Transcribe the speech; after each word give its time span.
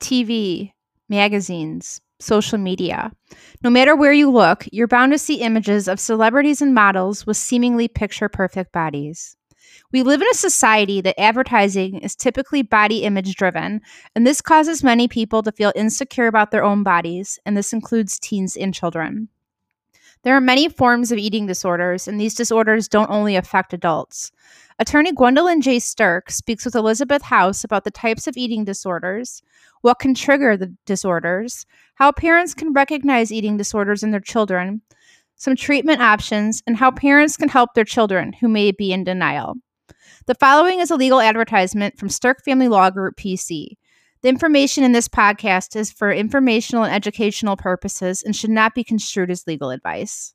TV, 0.00 0.72
magazines, 1.08 2.00
social 2.18 2.58
media. 2.58 3.12
No 3.62 3.70
matter 3.70 3.96
where 3.96 4.12
you 4.12 4.30
look, 4.30 4.66
you're 4.72 4.88
bound 4.88 5.12
to 5.12 5.18
see 5.18 5.42
images 5.42 5.88
of 5.88 6.00
celebrities 6.00 6.62
and 6.62 6.74
models 6.74 7.26
with 7.26 7.36
seemingly 7.36 7.88
picture 7.88 8.28
perfect 8.28 8.72
bodies. 8.72 9.36
We 9.92 10.02
live 10.02 10.20
in 10.20 10.28
a 10.30 10.34
society 10.34 11.00
that 11.00 11.20
advertising 11.20 11.98
is 11.98 12.14
typically 12.14 12.62
body 12.62 13.02
image 13.02 13.34
driven, 13.34 13.80
and 14.14 14.26
this 14.26 14.40
causes 14.40 14.84
many 14.84 15.08
people 15.08 15.42
to 15.42 15.52
feel 15.52 15.72
insecure 15.74 16.26
about 16.26 16.50
their 16.50 16.64
own 16.64 16.82
bodies, 16.82 17.38
and 17.44 17.56
this 17.56 17.72
includes 17.72 18.18
teens 18.18 18.56
and 18.56 18.74
children. 18.74 19.28
There 20.22 20.36
are 20.36 20.40
many 20.40 20.68
forms 20.68 21.12
of 21.12 21.18
eating 21.18 21.46
disorders, 21.46 22.06
and 22.06 22.20
these 22.20 22.34
disorders 22.34 22.88
don't 22.88 23.10
only 23.10 23.36
affect 23.36 23.72
adults. 23.72 24.32
Attorney 24.80 25.12
Gwendolyn 25.12 25.60
J. 25.60 25.78
Stirk 25.78 26.30
speaks 26.30 26.64
with 26.64 26.74
Elizabeth 26.74 27.20
House 27.20 27.64
about 27.64 27.84
the 27.84 27.90
types 27.90 28.26
of 28.26 28.38
eating 28.38 28.64
disorders, 28.64 29.42
what 29.82 29.98
can 29.98 30.14
trigger 30.14 30.56
the 30.56 30.74
disorders, 30.86 31.66
how 31.96 32.10
parents 32.10 32.54
can 32.54 32.72
recognize 32.72 33.30
eating 33.30 33.58
disorders 33.58 34.02
in 34.02 34.10
their 34.10 34.20
children, 34.20 34.80
some 35.36 35.54
treatment 35.54 36.00
options, 36.00 36.62
and 36.66 36.78
how 36.78 36.90
parents 36.90 37.36
can 37.36 37.50
help 37.50 37.74
their 37.74 37.84
children 37.84 38.32
who 38.32 38.48
may 38.48 38.72
be 38.72 38.90
in 38.90 39.04
denial. 39.04 39.54
The 40.26 40.34
following 40.34 40.80
is 40.80 40.90
a 40.90 40.96
legal 40.96 41.20
advertisement 41.20 41.98
from 41.98 42.08
Stirk 42.08 42.42
Family 42.42 42.68
Law 42.68 42.88
Group 42.88 43.18
PC. 43.18 43.76
The 44.22 44.30
information 44.30 44.82
in 44.82 44.92
this 44.92 45.08
podcast 45.08 45.76
is 45.76 45.92
for 45.92 46.10
informational 46.10 46.84
and 46.84 46.94
educational 46.94 47.58
purposes 47.58 48.22
and 48.22 48.34
should 48.34 48.48
not 48.48 48.74
be 48.74 48.84
construed 48.84 49.30
as 49.30 49.46
legal 49.46 49.68
advice. 49.68 50.32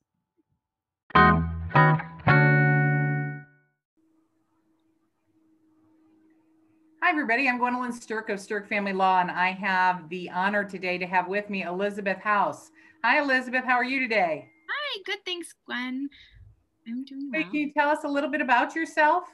Hi, 7.05 7.11
everybody. 7.11 7.47
I'm 7.47 7.59
Gwendolyn 7.59 7.93
Stirk 7.93 8.29
of 8.29 8.39
Stirk 8.39 8.67
Family 8.67 8.91
Law, 8.91 9.21
and 9.21 9.29
I 9.29 9.51
have 9.51 10.09
the 10.09 10.27
honor 10.31 10.63
today 10.63 10.97
to 10.97 11.05
have 11.05 11.27
with 11.27 11.51
me 11.51 11.61
Elizabeth 11.61 12.17
House. 12.17 12.71
Hi, 13.03 13.21
Elizabeth. 13.21 13.63
How 13.63 13.75
are 13.75 13.83
you 13.83 13.99
today? 13.99 14.49
Hi, 14.67 15.01
good. 15.05 15.19
Thanks, 15.23 15.53
Gwen. 15.67 16.09
I'm 16.87 17.05
doing 17.05 17.29
well. 17.31 17.43
Can 17.43 17.53
you 17.53 17.71
tell 17.73 17.89
us 17.89 18.05
a 18.05 18.07
little 18.07 18.31
bit 18.31 18.41
about 18.41 18.75
yourself? 18.75 19.25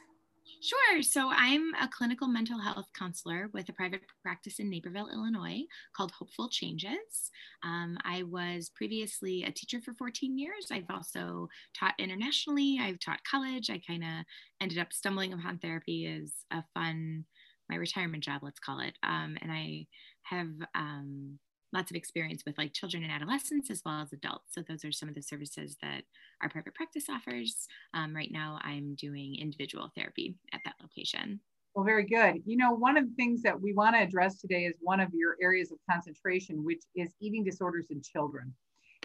Sure. 0.60 1.02
So 1.02 1.32
I'm 1.34 1.74
a 1.82 1.88
clinical 1.88 2.28
mental 2.28 2.60
health 2.60 2.88
counselor 2.98 3.50
with 3.54 3.70
a 3.70 3.74
private 3.74 4.02
practice 4.22 4.60
in 4.60 4.70
Naperville, 4.70 5.08
Illinois 5.08 5.62
called 5.96 6.12
Hopeful 6.12 6.50
Changes. 6.50 7.32
Um, 7.64 7.98
I 8.04 8.24
was 8.24 8.70
previously 8.76 9.44
a 9.44 9.52
teacher 9.52 9.80
for 9.80 9.94
14 9.94 10.38
years. 10.38 10.68
I've 10.72 10.90
also 10.90 11.48
taught 11.74 11.96
internationally, 11.98 12.80
I've 12.82 13.00
taught 13.00 13.24
college. 13.24 13.70
I 13.70 13.82
kind 13.88 14.04
of 14.04 14.26
ended 14.60 14.78
up 14.78 14.92
stumbling 14.92 15.32
upon 15.32 15.58
therapy 15.60 16.06
as 16.06 16.34
a 16.52 16.64
fun, 16.74 17.26
my 17.72 17.78
retirement 17.78 18.24
job, 18.24 18.42
let's 18.44 18.60
call 18.60 18.82
it. 18.82 18.94
Um, 19.02 19.38
and 19.42 19.52
I 19.52 19.88
have 20.24 20.50
um, 20.76 21.40
lots 21.74 21.90
of 21.90 21.96
experience 21.96 22.44
with 22.46 22.58
like 22.58 22.74
children 22.74 23.04
and 23.04 23.12
adolescents 23.12 23.72
as 23.72 23.82
well 23.86 24.02
as 24.02 24.12
adults. 24.12 24.54
So 24.54 24.62
those 24.68 24.84
are 24.84 24.92
some 24.92 25.10
of 25.10 25.16
the 25.16 25.22
services 25.22 25.78
that 25.82 26.04
our 26.44 26.50
private 26.50 26.76
practice 26.76 27.06
offers. 27.10 27.68
Um, 27.94 28.14
right 28.14 28.32
now, 28.32 28.60
I'm 28.62 28.96
doing 28.96 29.38
individual 29.40 29.90
therapy 29.96 30.36
at 30.54 30.60
that 30.66 30.76
location. 30.82 31.40
Well, 31.74 31.86
very 31.86 32.06
good. 32.06 32.42
You 32.46 32.58
know, 32.58 32.74
one 32.74 32.98
of 32.98 33.06
the 33.06 33.16
things 33.16 33.42
that 33.44 33.60
we 33.60 33.74
want 33.74 33.96
to 33.96 34.02
address 34.02 34.42
today 34.42 34.66
is 34.66 34.76
one 34.82 35.00
of 35.00 35.08
your 35.14 35.38
areas 35.42 35.72
of 35.72 35.78
concentration, 35.90 36.66
which 36.66 36.82
is 36.96 37.14
eating 37.22 37.46
disorders 37.46 37.88
in 37.90 38.02
children. 38.02 38.54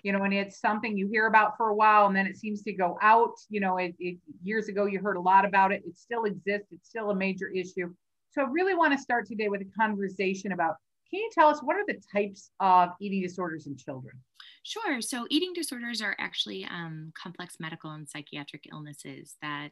You 0.03 0.13
know, 0.13 0.25
and 0.25 0.35
it's 0.35 0.61
something 0.61 0.97
you 0.97 1.09
hear 1.09 1.27
about 1.27 1.57
for 1.57 1.69
a 1.69 1.75
while 1.75 2.07
and 2.07 2.15
then 2.15 2.27
it 2.27 2.37
seems 2.37 2.63
to 2.63 2.73
go 2.73 2.99
out. 3.01 3.33
You 3.49 3.61
know, 3.61 3.79
it, 3.79 3.95
it, 4.01 4.19
years 4.43 4.69
ago 4.69 4.87
you 4.87 4.99
heard 4.99 5.17
a 5.17 5.21
lot 5.21 5.45
about 5.45 5.73
it. 5.73 5.83
It 5.87 5.97
still 5.97 6.25
exists, 6.25 6.69
it's 6.73 6.89
still 6.89 7.11
a 7.11 7.15
major 7.15 7.49
issue. 7.49 7.95
So 8.37 8.45
I 8.45 8.49
really 8.51 8.75
want 8.75 8.93
to 8.93 8.99
start 8.99 9.27
today 9.27 9.49
with 9.49 9.63
a 9.63 9.79
conversation 9.81 10.53
about 10.53 10.77
can 11.11 11.21
you 11.21 11.31
tell 11.33 11.49
us 11.49 11.61
what 11.63 11.77
are 11.77 11.85
the 11.87 11.99
types 12.13 12.51
of 12.61 12.91
eating 13.01 13.23
disorders 13.23 13.67
in 13.67 13.79
children? 13.79 14.13
Sure. 14.63 15.01
So, 15.01 15.27
eating 15.31 15.53
disorders 15.55 16.03
are 16.03 16.15
actually 16.19 16.65
um, 16.65 17.13
complex 17.21 17.57
medical 17.61 17.93
and 17.93 18.07
psychiatric 18.07 18.65
illnesses 18.71 19.37
that 19.41 19.71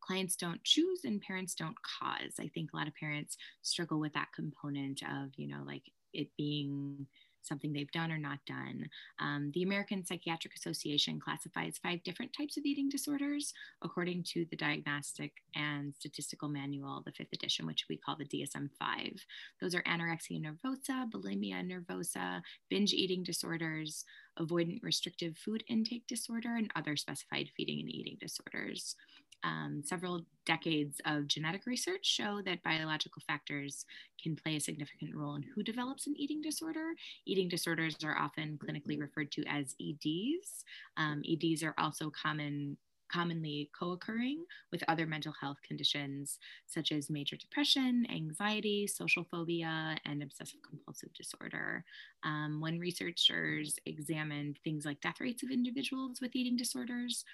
clients 0.00 0.36
don't 0.36 0.62
choose 0.64 1.00
and 1.04 1.20
parents 1.20 1.54
don't 1.54 1.76
cause. 1.82 2.34
I 2.40 2.48
think 2.54 2.70
a 2.72 2.76
lot 2.76 2.86
of 2.86 2.94
parents 2.94 3.36
struggle 3.60 4.00
with 4.00 4.14
that 4.14 4.28
component 4.34 5.02
of, 5.02 5.32
you 5.36 5.48
know, 5.48 5.62
like 5.66 5.82
it 6.14 6.28
being 6.38 7.06
something 7.46 7.72
they've 7.72 7.90
done 7.90 8.10
or 8.10 8.18
not 8.18 8.38
done. 8.46 8.88
Um, 9.20 9.50
the 9.54 9.62
American 9.62 10.04
Psychiatric 10.04 10.54
Association 10.56 11.20
classifies 11.20 11.78
five 11.82 12.02
different 12.02 12.32
types 12.36 12.56
of 12.56 12.64
eating 12.64 12.88
disorders 12.88 13.52
according 13.82 14.24
to 14.32 14.46
the 14.50 14.56
Diagnostic 14.56 15.32
and 15.54 15.94
Statistical 15.94 16.48
Manual, 16.48 17.02
the 17.04 17.12
fifth 17.12 17.32
edition, 17.32 17.66
which 17.66 17.86
we 17.88 17.96
call 17.98 18.16
the 18.16 18.24
DSM 18.24 18.68
5. 18.78 19.24
Those 19.60 19.74
are 19.74 19.82
anorexia 19.82 20.40
nervosa, 20.40 21.10
bulimia 21.10 21.62
nervosa, 21.64 22.42
binge 22.68 22.92
eating 22.92 23.22
disorders, 23.22 24.04
avoidant 24.38 24.82
restrictive 24.82 25.36
food 25.36 25.64
intake 25.68 26.06
disorder, 26.06 26.56
and 26.56 26.70
other 26.76 26.96
specified 26.96 27.48
feeding 27.56 27.80
and 27.80 27.90
eating 27.90 28.16
disorders. 28.20 28.96
Um, 29.44 29.82
several 29.84 30.26
decades 30.44 31.00
of 31.04 31.28
genetic 31.28 31.66
research 31.66 32.04
show 32.04 32.40
that 32.44 32.62
biological 32.62 33.22
factors 33.26 33.84
can 34.22 34.34
play 34.34 34.56
a 34.56 34.60
significant 34.60 35.14
role 35.14 35.36
in 35.36 35.42
who 35.42 35.62
develops 35.62 36.06
an 36.06 36.14
eating 36.16 36.40
disorder. 36.40 36.92
Eating 37.26 37.48
disorders 37.48 37.96
are 38.04 38.18
often 38.18 38.58
clinically 38.58 38.98
referred 38.98 39.30
to 39.32 39.44
as 39.44 39.74
EDs. 39.80 40.64
Um, 40.96 41.22
EDs 41.28 41.62
are 41.62 41.74
also 41.78 42.10
common 42.10 42.76
commonly 43.08 43.70
co-occurring 43.78 44.44
with 44.72 44.82
other 44.88 45.06
mental 45.06 45.32
health 45.40 45.58
conditions 45.66 46.38
such 46.66 46.92
as 46.92 47.10
major 47.10 47.36
depression, 47.36 48.06
anxiety, 48.10 48.86
social 48.86 49.24
phobia, 49.30 49.96
and 50.04 50.22
obsessive 50.22 50.60
compulsive 50.68 51.12
disorder. 51.14 51.84
Um, 52.24 52.60
when 52.60 52.78
researchers 52.78 53.78
examined 53.86 54.58
things 54.64 54.84
like 54.84 55.00
death 55.00 55.20
rates 55.20 55.42
of 55.42 55.50
individuals 55.50 56.20
with 56.20 56.34
eating 56.34 56.56
disorders, 56.56 57.24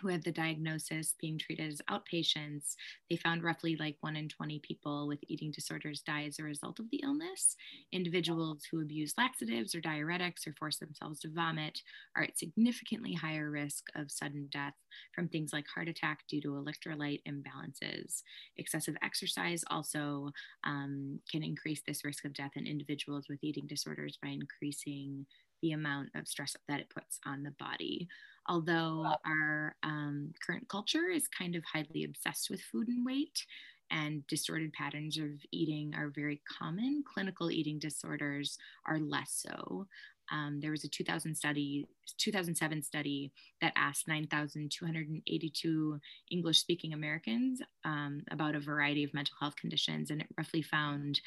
who 0.00 0.08
had 0.08 0.22
the 0.22 0.32
diagnosis 0.32 1.14
being 1.20 1.38
treated 1.38 1.68
as 1.68 1.80
outpatients, 1.90 2.74
they 3.10 3.16
found 3.16 3.42
roughly 3.42 3.76
like 3.76 3.96
one 4.00 4.16
in 4.16 4.28
20 4.28 4.58
people 4.60 5.08
with 5.08 5.18
eating 5.28 5.50
disorders 5.50 6.00
die 6.00 6.24
as 6.24 6.38
a 6.38 6.44
result 6.44 6.78
of 6.78 6.90
the 6.90 7.00
illness. 7.02 7.56
Individuals 7.92 8.64
who 8.70 8.80
abuse 8.80 9.14
laxatives 9.18 9.74
or 9.74 9.80
diuretics 9.80 10.46
or 10.46 10.52
force 10.54 10.76
themselves 10.76 11.20
to 11.20 11.30
vomit 11.30 11.82
are 12.16 12.22
at 12.24 12.38
significantly 12.38 13.14
higher 13.14 13.50
risk 13.50 13.86
of 13.94 14.10
sudden 14.10 14.48
death 14.50 14.74
from 15.14 15.28
things 15.28 15.52
like 15.52 15.66
heart 15.72 15.88
attack 15.88 16.20
due 16.28 16.40
to 16.40 16.48
electrolyte 16.48 17.22
imbalances. 17.28 18.22
Excessive 18.56 18.96
exercise 19.02 19.64
also 19.70 20.30
um, 20.64 21.18
can 21.30 21.42
increase 21.42 21.82
this 21.86 22.04
risk 22.04 22.24
of 22.24 22.34
death 22.34 22.52
in 22.56 22.66
individuals 22.66 23.26
with 23.28 23.42
eating 23.42 23.66
disorders 23.66 24.18
by 24.22 24.28
increasing 24.28 25.26
the 25.62 25.72
amount 25.72 26.10
of 26.14 26.28
stress 26.28 26.56
that 26.68 26.80
it 26.80 26.90
puts 26.90 27.18
on 27.26 27.42
the 27.42 27.52
body. 27.58 28.08
Although 28.48 29.14
our 29.26 29.76
um, 29.82 30.32
current 30.44 30.68
culture 30.68 31.10
is 31.10 31.28
kind 31.28 31.54
of 31.54 31.62
highly 31.64 32.04
obsessed 32.04 32.48
with 32.50 32.60
food 32.60 32.88
and 32.88 33.04
weight, 33.04 33.44
and 33.90 34.26
distorted 34.26 34.72
patterns 34.72 35.18
of 35.18 35.30
eating 35.50 35.94
are 35.94 36.12
very 36.14 36.40
common, 36.58 37.02
clinical 37.06 37.50
eating 37.50 37.78
disorders 37.78 38.58
are 38.86 38.98
less 38.98 39.44
so. 39.46 39.86
Um, 40.30 40.60
there 40.60 40.70
was 40.70 40.84
a 40.84 40.88
2000 40.88 41.34
study, 41.34 41.86
2007 42.18 42.82
study 42.82 43.32
that 43.62 43.72
asked 43.76 44.06
9,282 44.08 46.00
English 46.30 46.58
speaking 46.58 46.92
Americans 46.92 47.62
um, 47.84 48.22
about 48.30 48.54
a 48.54 48.60
variety 48.60 49.04
of 49.04 49.14
mental 49.14 49.34
health 49.40 49.56
conditions, 49.56 50.10
and 50.10 50.20
it 50.20 50.28
roughly 50.36 50.60
found 50.60 51.20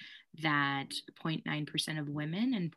that 0.44 0.90
0.9% 1.24 2.00
of 2.00 2.10
women 2.10 2.54
and 2.54 2.72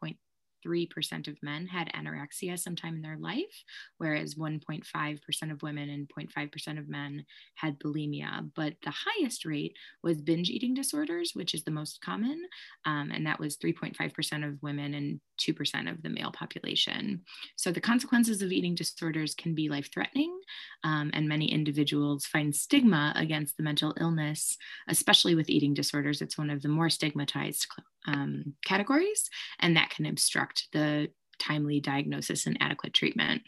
3% 0.64 1.28
of 1.28 1.42
men 1.42 1.66
had 1.66 1.92
anorexia 1.92 2.58
sometime 2.58 2.96
in 2.96 3.02
their 3.02 3.18
life, 3.18 3.64
whereas 3.98 4.34
1.5% 4.34 5.52
of 5.52 5.62
women 5.62 5.90
and 5.90 6.08
0.5% 6.08 6.78
of 6.78 6.88
men 6.88 7.24
had 7.56 7.78
bulimia. 7.78 8.50
But 8.54 8.74
the 8.82 8.94
highest 8.94 9.44
rate 9.44 9.76
was 10.02 10.22
binge 10.22 10.50
eating 10.50 10.74
disorders, 10.74 11.32
which 11.34 11.54
is 11.54 11.64
the 11.64 11.70
most 11.70 12.00
common, 12.00 12.42
um, 12.84 13.10
and 13.12 13.26
that 13.26 13.40
was 13.40 13.56
3.5% 13.56 14.48
of 14.48 14.62
women 14.62 14.94
and 14.94 15.20
2% 15.38 15.90
of 15.90 16.02
the 16.02 16.08
male 16.08 16.32
population. 16.32 17.22
So 17.56 17.72
the 17.72 17.80
consequences 17.80 18.42
of 18.42 18.52
eating 18.52 18.74
disorders 18.74 19.34
can 19.34 19.54
be 19.54 19.68
life 19.68 19.90
threatening, 19.92 20.36
um, 20.82 21.10
and 21.12 21.28
many 21.28 21.50
individuals 21.50 22.26
find 22.26 22.54
stigma 22.54 23.12
against 23.16 23.56
the 23.56 23.62
mental 23.62 23.94
illness, 24.00 24.56
especially 24.88 25.34
with 25.34 25.50
eating 25.50 25.74
disorders. 25.74 26.20
It's 26.20 26.38
one 26.38 26.50
of 26.50 26.62
the 26.62 26.68
more 26.68 26.90
stigmatized 26.90 27.66
um, 28.06 28.54
categories, 28.64 29.28
and 29.60 29.76
that 29.76 29.90
can 29.90 30.06
obstruct 30.06 30.68
the 30.72 31.08
timely 31.38 31.80
diagnosis 31.80 32.46
and 32.46 32.56
adequate 32.60 32.94
treatment. 32.94 33.42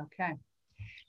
Okay. 0.00 0.32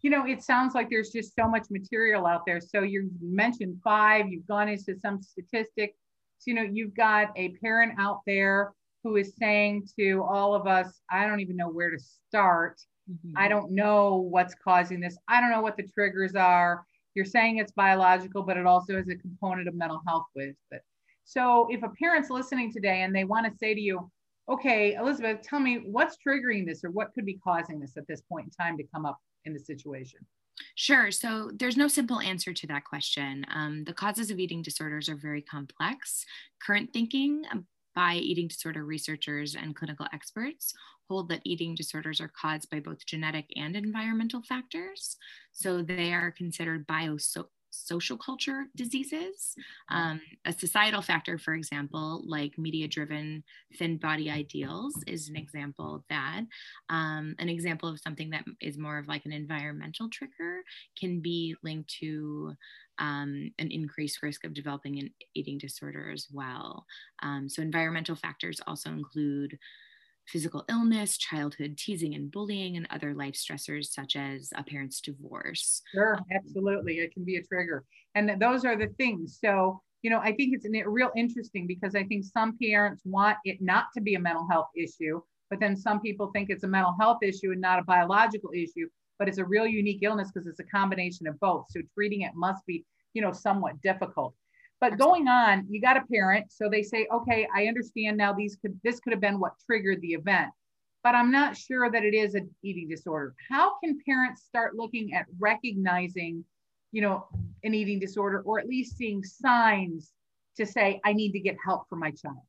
You 0.01 0.09
know, 0.09 0.25
it 0.25 0.43
sounds 0.43 0.75
like 0.75 0.89
there's 0.89 1.11
just 1.11 1.33
so 1.33 1.47
much 1.47 1.67
material 1.71 2.25
out 2.25 2.45
there. 2.45 2.59
So 2.59 2.81
you 2.81 3.09
mentioned 3.21 3.79
five, 3.83 4.27
you've 4.27 4.47
gone 4.47 4.67
into 4.67 4.97
some 4.99 5.21
statistics. 5.21 5.97
So, 6.39 6.51
you 6.51 6.55
know, 6.55 6.63
you've 6.69 6.93
got 6.93 7.31
a 7.37 7.49
parent 7.63 7.93
out 7.97 8.19
there 8.25 8.73
who 9.03 9.17
is 9.17 9.33
saying 9.37 9.87
to 9.99 10.23
all 10.23 10.55
of 10.55 10.65
us, 10.65 11.01
I 11.11 11.27
don't 11.27 11.41
even 11.41 11.57
know 11.57 11.69
where 11.69 11.91
to 11.91 11.99
start. 11.99 12.79
Mm-hmm. 13.11 13.37
I 13.37 13.47
don't 13.47 13.71
know 13.71 14.15
what's 14.15 14.55
causing 14.55 14.99
this. 14.99 15.17
I 15.27 15.41
don't 15.41 15.51
know 15.51 15.61
what 15.61 15.77
the 15.77 15.83
triggers 15.83 16.35
are. 16.35 16.85
You're 17.15 17.25
saying 17.25 17.57
it's 17.57 17.73
biological, 17.73 18.43
but 18.43 18.57
it 18.57 18.65
also 18.65 18.95
has 18.95 19.09
a 19.09 19.15
component 19.15 19.67
of 19.67 19.75
mental 19.75 20.01
health 20.07 20.25
with 20.35 20.55
it. 20.71 20.81
So 21.25 21.67
if 21.69 21.83
a 21.83 21.89
parent's 21.89 22.29
listening 22.29 22.71
today 22.71 23.01
and 23.03 23.15
they 23.15 23.23
want 23.23 23.45
to 23.45 23.57
say 23.57 23.73
to 23.73 23.79
you, 23.79 24.09
okay, 24.49 24.95
Elizabeth, 24.95 25.41
tell 25.41 25.59
me 25.59 25.83
what's 25.85 26.17
triggering 26.25 26.65
this 26.65 26.83
or 26.83 26.91
what 26.91 27.13
could 27.13 27.25
be 27.25 27.39
causing 27.43 27.79
this 27.79 27.97
at 27.97 28.07
this 28.07 28.21
point 28.21 28.45
in 28.45 28.51
time 28.51 28.77
to 28.77 28.83
come 28.93 29.05
up 29.05 29.19
in 29.45 29.53
the 29.53 29.59
situation? 29.59 30.19
Sure. 30.75 31.11
So 31.11 31.51
there's 31.55 31.77
no 31.77 31.87
simple 31.87 32.19
answer 32.19 32.53
to 32.53 32.67
that 32.67 32.83
question. 32.83 33.45
Um, 33.53 33.83
the 33.85 33.93
causes 33.93 34.29
of 34.31 34.39
eating 34.39 34.61
disorders 34.61 35.09
are 35.09 35.15
very 35.15 35.41
complex. 35.41 36.25
Current 36.65 36.93
thinking 36.93 37.43
by 37.95 38.15
eating 38.15 38.47
disorder 38.47 38.85
researchers 38.85 39.55
and 39.55 39.75
clinical 39.75 40.07
experts 40.13 40.73
hold 41.09 41.29
that 41.29 41.41
eating 41.43 41.75
disorders 41.75 42.21
are 42.21 42.31
caused 42.39 42.69
by 42.69 42.79
both 42.79 43.05
genetic 43.05 43.45
and 43.55 43.75
environmental 43.75 44.41
factors. 44.41 45.17
So 45.51 45.81
they 45.81 46.13
are 46.13 46.31
considered 46.31 46.87
biosocial 46.87 47.47
social 47.73 48.17
culture 48.17 48.67
diseases. 48.75 49.55
Um, 49.89 50.21
a 50.45 50.53
societal 50.53 51.01
factor, 51.01 51.37
for 51.37 51.53
example, 51.55 52.23
like 52.25 52.57
media 52.57 52.87
driven 52.87 53.43
thin 53.77 53.97
body 53.97 54.29
ideals, 54.29 54.95
is 55.07 55.27
an 55.27 55.35
example 55.35 55.95
of 55.95 56.03
that. 56.09 56.41
Um, 56.89 57.35
an 57.39 57.49
example 57.49 57.89
of 57.89 57.99
something 57.99 58.29
that 58.29 58.45
is 58.61 58.77
more 58.77 58.99
of 58.99 59.07
like 59.07 59.25
an 59.25 59.33
environmental 59.33 60.09
trigger 60.09 60.61
can 60.97 61.19
be 61.19 61.55
linked 61.63 61.89
to 61.99 62.53
um, 62.99 63.51
an 63.59 63.71
increased 63.71 64.21
risk 64.21 64.43
of 64.43 64.53
developing 64.53 64.99
an 64.99 65.09
eating 65.35 65.57
disorder 65.57 66.11
as 66.11 66.27
well. 66.31 66.85
Um, 67.21 67.49
so, 67.49 67.61
environmental 67.61 68.15
factors 68.15 68.61
also 68.67 68.89
include 68.89 69.57
physical 70.27 70.63
illness, 70.69 71.17
childhood 71.17 71.77
teasing 71.77 72.15
and 72.15 72.31
bullying, 72.31 72.77
and 72.77 72.87
other 72.89 73.13
life 73.13 73.33
stressors 73.33 73.85
such 73.85 74.15
as 74.15 74.51
a 74.55 74.63
parent's 74.63 75.01
divorce. 75.01 75.81
Sure, 75.93 76.19
absolutely. 76.33 76.99
It 76.99 77.13
can 77.13 77.23
be 77.23 77.37
a 77.37 77.43
trigger. 77.43 77.83
And 78.15 78.41
those 78.41 78.65
are 78.65 78.77
the 78.77 78.87
things. 78.97 79.37
So, 79.43 79.81
you 80.01 80.09
know, 80.09 80.19
I 80.19 80.33
think 80.33 80.55
it's 80.55 80.67
real 80.85 81.11
interesting 81.15 81.67
because 81.67 81.95
I 81.95 82.03
think 82.03 82.25
some 82.25 82.57
parents 82.61 83.01
want 83.05 83.37
it 83.43 83.57
not 83.61 83.85
to 83.95 84.01
be 84.01 84.15
a 84.15 84.19
mental 84.19 84.47
health 84.49 84.69
issue, 84.75 85.21
but 85.49 85.59
then 85.59 85.75
some 85.75 85.99
people 85.99 86.31
think 86.33 86.49
it's 86.49 86.63
a 86.63 86.67
mental 86.67 86.95
health 86.99 87.19
issue 87.21 87.51
and 87.51 87.61
not 87.61 87.79
a 87.79 87.83
biological 87.83 88.51
issue, 88.53 88.87
but 89.19 89.27
it's 89.27 89.37
a 89.37 89.45
real 89.45 89.67
unique 89.67 89.99
illness 90.01 90.31
because 90.31 90.47
it's 90.47 90.59
a 90.59 90.65
combination 90.65 91.27
of 91.27 91.39
both. 91.39 91.65
So 91.69 91.81
treating 91.93 92.21
it 92.21 92.33
must 92.35 92.65
be, 92.65 92.85
you 93.13 93.21
know, 93.21 93.31
somewhat 93.31 93.81
difficult. 93.81 94.33
But 94.81 94.97
going 94.97 95.27
on, 95.27 95.65
you 95.69 95.79
got 95.79 95.95
a 95.95 96.05
parent, 96.11 96.51
so 96.51 96.67
they 96.69 96.83
say, 96.83 97.07
okay, 97.13 97.47
I 97.55 97.67
understand 97.67 98.17
now 98.17 98.33
these 98.33 98.57
could 98.57 98.77
this 98.83 98.99
could 98.99 99.13
have 99.13 99.21
been 99.21 99.39
what 99.39 99.53
triggered 99.65 100.01
the 100.01 100.13
event, 100.13 100.49
but 101.03 101.15
I'm 101.15 101.31
not 101.31 101.55
sure 101.55 101.89
that 101.89 102.03
it 102.03 102.13
is 102.13 102.35
an 102.35 102.49
eating 102.63 102.89
disorder. 102.89 103.33
How 103.49 103.79
can 103.81 103.99
parents 104.05 104.43
start 104.43 104.75
looking 104.75 105.13
at 105.13 105.25
recognizing, 105.39 106.43
you 106.91 107.01
know, 107.01 107.27
an 107.63 107.73
eating 107.73 107.99
disorder 107.99 108.41
or 108.41 108.59
at 108.59 108.67
least 108.67 108.97
seeing 108.97 109.23
signs 109.23 110.11
to 110.57 110.65
say, 110.65 110.99
I 111.05 111.13
need 111.13 111.31
to 111.31 111.39
get 111.39 111.55
help 111.63 111.87
for 111.87 111.95
my 111.95 112.11
child? 112.11 112.43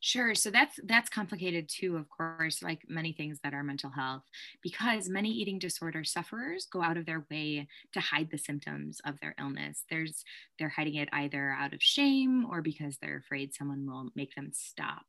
Sure. 0.00 0.34
So 0.34 0.50
that's 0.50 0.78
that's 0.84 1.08
complicated 1.08 1.68
too, 1.68 1.96
of 1.96 2.08
course, 2.10 2.62
like 2.62 2.82
many 2.88 3.12
things 3.12 3.38
that 3.42 3.54
are 3.54 3.62
mental 3.62 3.90
health, 3.90 4.22
because 4.62 5.08
many 5.08 5.30
eating 5.30 5.58
disorder 5.58 6.04
sufferers 6.04 6.66
go 6.66 6.82
out 6.82 6.96
of 6.96 7.06
their 7.06 7.24
way 7.30 7.68
to 7.92 8.00
hide 8.00 8.30
the 8.30 8.38
symptoms 8.38 9.00
of 9.06 9.18
their 9.20 9.34
illness. 9.38 9.84
There's 9.88 10.24
they're 10.58 10.68
hiding 10.68 10.96
it 10.96 11.08
either 11.12 11.52
out 11.52 11.72
of 11.72 11.82
shame 11.82 12.46
or 12.50 12.60
because 12.62 12.98
they're 12.98 13.18
afraid 13.18 13.54
someone 13.54 13.86
will 13.86 14.10
make 14.14 14.34
them 14.34 14.50
stop. 14.52 15.04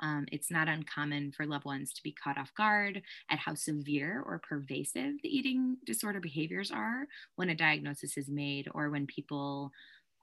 Um, 0.00 0.26
it's 0.32 0.50
not 0.50 0.68
uncommon 0.68 1.32
for 1.32 1.46
loved 1.46 1.64
ones 1.64 1.92
to 1.92 2.02
be 2.02 2.12
caught 2.12 2.38
off 2.38 2.54
guard 2.54 3.02
at 3.30 3.38
how 3.38 3.54
severe 3.54 4.22
or 4.24 4.38
pervasive 4.40 5.14
the 5.22 5.28
eating 5.36 5.76
disorder 5.84 6.20
behaviors 6.20 6.70
are 6.70 7.06
when 7.36 7.50
a 7.50 7.54
diagnosis 7.54 8.16
is 8.16 8.28
made 8.28 8.68
or 8.74 8.90
when 8.90 9.06
people 9.06 9.72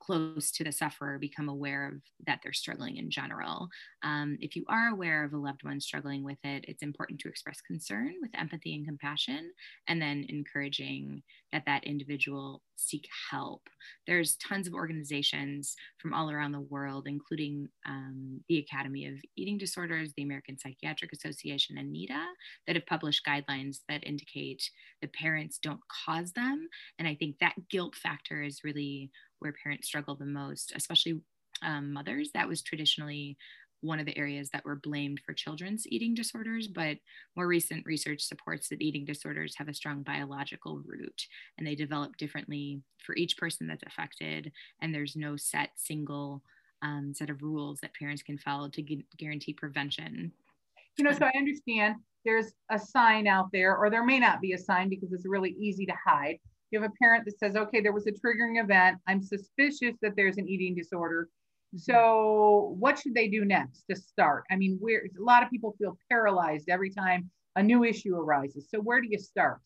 close 0.06 0.52
to 0.52 0.64
the 0.64 0.72
sufferer 0.72 1.18
become 1.18 1.50
aware 1.50 1.88
of 1.88 2.02
that 2.28 2.40
they're 2.44 2.54
struggling 2.54 2.98
in 2.98 3.10
general. 3.10 3.70
Um, 4.04 4.38
if 4.40 4.56
you 4.56 4.66
are 4.70 4.90
aware 4.90 5.24
of 5.24 5.34
a 5.34 5.38
loved 5.38 5.64
one 5.64 5.80
struggling 5.80 6.24
with 6.24 6.38
it, 6.44 6.66
it's 6.68 6.84
important 6.84 7.20
to 7.22 7.30
express 7.30 7.62
concern 7.62 8.14
with 8.22 8.32
empathy 8.38 8.76
and 8.76 8.86
compassion, 8.86 9.52
and 9.88 10.02
then 10.02 10.26
encouraging 10.30 11.24
that 11.52 11.64
that 11.66 11.84
individual 11.86 12.62
seek 12.76 13.08
help. 13.32 13.62
There's 14.06 14.36
tons 14.36 14.68
of 14.68 14.74
organizations 14.74 15.76
from 15.98 16.14
all 16.14 16.30
around 16.30 16.52
the 16.52 16.60
world, 16.60 17.08
including 17.08 17.70
um, 17.88 18.42
the 18.50 18.60
Academy 18.60 19.08
of 19.08 19.14
Eating 19.38 19.58
Disorders, 19.58 20.12
the 20.16 20.24
American 20.24 20.58
Psychiatric 20.58 21.14
Association, 21.14 21.78
and 21.78 21.94
NEDA, 21.94 22.26
that 22.68 22.76
have 22.76 22.86
published 22.86 23.26
guidelines 23.26 23.80
that 23.88 24.06
indicate 24.06 24.70
the 25.02 25.08
parents 25.08 25.58
don't 25.58 25.80
cause 26.06 26.34
them. 26.34 26.68
And 27.00 27.08
I 27.08 27.16
think 27.16 27.38
that 27.40 27.56
guilt 27.70 27.96
factor 27.96 28.44
is 28.44 28.64
really 28.64 29.10
where 29.40 29.54
parents 29.64 29.88
struggle 29.88 30.16
the 30.16 30.26
most, 30.26 30.74
especially 30.76 31.22
um, 31.62 31.94
mothers. 31.94 32.32
That 32.34 32.48
was 32.48 32.62
traditionally 32.62 33.38
one 33.82 34.00
of 34.00 34.06
the 34.06 34.18
areas 34.18 34.50
that 34.50 34.66
were 34.66 34.76
blamed 34.76 35.22
for 35.26 35.34
children's 35.34 35.86
eating 35.88 36.16
disorders, 36.16 36.68
but 36.68 36.98
more 37.36 37.48
recent 37.48 37.86
research 37.86 38.22
supports 38.22 38.70
that 38.70 38.82
eating 38.82 39.06
disorders 39.06 39.56
have 39.58 39.68
a 39.68 39.74
strong 39.74 40.02
biological 40.02 40.82
root 40.86 41.28
and 41.58 41.68
they 41.68 41.76
develop 41.76 42.18
differently 42.18 42.82
for 43.06 43.16
each 43.16 43.38
person 43.38 43.68
that's 43.68 43.84
affected. 43.84 44.52
And 44.82 44.94
there's 44.94 45.16
no 45.16 45.36
set 45.36 45.70
single 45.76 46.42
um, 46.82 47.14
set 47.14 47.30
of 47.30 47.42
rules 47.42 47.80
that 47.82 47.94
parents 47.94 48.24
can 48.24 48.38
follow 48.38 48.70
to 48.70 48.82
gu- 48.82 49.04
guarantee 49.18 49.54
prevention. 49.54 50.32
You 50.98 51.06
know, 51.06 51.12
so 51.12 51.26
I 51.26 51.38
understand 51.38 51.96
there's 52.26 52.54
a 52.72 52.80
sign 52.80 53.28
out 53.28 53.50
there, 53.52 53.78
or 53.78 53.90
there 53.90 54.06
may 54.06 54.20
not 54.20 54.42
be 54.42 54.54
a 54.54 54.58
sign 54.58 54.90
because 54.90 55.12
it's 55.14 55.28
really 55.28 55.52
easy 55.60 55.86
to 55.86 55.94
hide 56.06 56.40
you 56.72 56.82
have 56.82 56.90
a 56.90 56.94
parent 57.02 57.26
that 57.26 57.40
says, 57.40 57.56
okay, 57.56 57.82
there 57.82 57.94
was 57.94 58.08
a 58.08 58.12
triggering 58.12 58.62
event. 58.62 58.98
I'm 59.08 59.22
suspicious 59.22 59.96
that 60.02 60.16
there's 60.16 60.38
an 60.38 60.48
eating 60.48 60.76
disorder. 60.76 61.30
Mm-hmm. 61.76 61.80
So, 61.80 62.76
what 62.80 63.00
should 63.00 63.14
they 63.14 63.28
do 63.28 63.46
next 63.46 63.84
to 63.90 63.96
start? 63.96 64.44
I 64.52 64.56
mean, 64.56 64.78
where 64.80 65.04
a 65.04 65.24
lot 65.24 65.44
of 65.44 65.50
people 65.50 65.76
feel 65.78 65.98
paralyzed 66.10 66.70
every 66.70 66.90
time 66.90 67.30
a 67.56 67.64
new 67.64 67.84
issue 67.84 68.16
arises. 68.16 68.68
So, 68.70 68.80
where 68.80 69.02
do 69.02 69.08
you 69.10 69.20
start? 69.20 69.60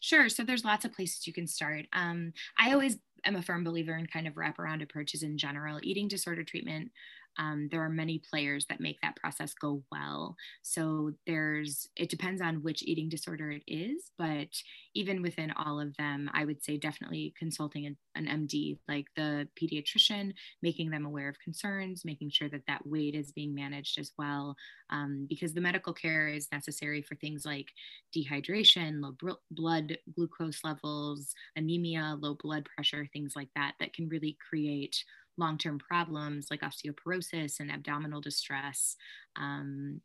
Sure. 0.00 0.28
So, 0.28 0.42
there's 0.42 0.64
lots 0.64 0.84
of 0.84 0.92
places 0.92 1.26
you 1.26 1.32
can 1.32 1.46
start. 1.46 1.86
Um, 1.92 2.32
I 2.58 2.72
always 2.72 2.98
am 3.24 3.36
a 3.36 3.42
firm 3.42 3.64
believer 3.64 3.96
in 3.96 4.06
kind 4.06 4.26
of 4.26 4.34
wraparound 4.34 4.82
approaches 4.82 5.22
in 5.22 5.38
general. 5.38 5.78
Eating 5.82 6.08
disorder 6.08 6.44
treatment 6.44 6.90
um, 7.38 7.68
there 7.70 7.82
are 7.82 7.88
many 7.88 8.22
players 8.30 8.66
that 8.68 8.80
make 8.80 9.00
that 9.00 9.16
process 9.16 9.54
go 9.54 9.82
well. 9.90 10.36
So 10.62 11.12
there's, 11.26 11.88
it 11.96 12.10
depends 12.10 12.42
on 12.42 12.62
which 12.62 12.82
eating 12.82 13.08
disorder 13.08 13.50
it 13.50 13.62
is, 13.66 14.10
but 14.18 14.48
even 14.94 15.22
within 15.22 15.52
all 15.52 15.80
of 15.80 15.96
them, 15.96 16.30
I 16.34 16.44
would 16.44 16.62
say 16.62 16.76
definitely 16.76 17.34
consulting 17.38 17.86
an, 17.86 17.96
an 18.14 18.26
MD, 18.26 18.78
like 18.88 19.06
the 19.16 19.48
pediatrician, 19.60 20.32
making 20.62 20.90
them 20.90 21.06
aware 21.06 21.28
of 21.28 21.40
concerns, 21.40 22.04
making 22.04 22.30
sure 22.30 22.48
that 22.50 22.66
that 22.68 22.86
weight 22.86 23.14
is 23.14 23.32
being 23.32 23.54
managed 23.54 23.98
as 23.98 24.12
well, 24.18 24.54
um, 24.90 25.26
because 25.28 25.54
the 25.54 25.60
medical 25.60 25.92
care 25.92 26.28
is 26.28 26.48
necessary 26.52 27.02
for 27.02 27.14
things 27.16 27.46
like 27.46 27.68
dehydration, 28.14 29.00
low 29.00 29.12
br- 29.12 29.30
blood 29.50 29.96
glucose 30.14 30.60
levels, 30.64 31.34
anemia, 31.56 32.16
low 32.20 32.36
blood 32.42 32.68
pressure, 32.74 33.08
things 33.12 33.32
like 33.34 33.48
that, 33.56 33.72
that 33.80 33.94
can 33.94 34.08
really 34.08 34.36
create 34.48 35.02
long 35.38 35.58
term 35.58 35.78
problems 35.78 36.46
like 36.50 36.60
osteoporosis 36.60 37.60
and 37.60 37.70
abdominal 37.70 38.20
distress. 38.20 38.96
Um, 39.36 40.00